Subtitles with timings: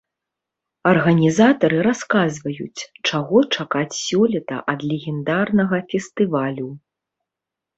[0.91, 6.67] Арганізатары расказваюць, чаго чакаць сёлета ад легендарнага фестывалю.